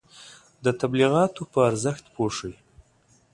د 0.63 0.65
تبلیغاتو 0.81 1.41
په 1.51 1.59
ارزښت 1.69 2.05
پوه 2.13 2.29
شئ. 2.37 2.53